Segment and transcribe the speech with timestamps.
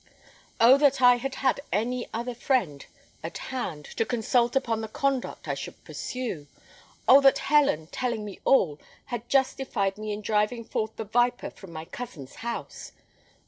[0.59, 2.83] Oh, that I had had any other friend
[3.21, 6.47] at hand to consult upon the conduct I should pursue!
[7.07, 8.79] Oh, that Helen, telling me all,
[9.13, 12.93] had justified me in driving forth the viper from my cousin's house!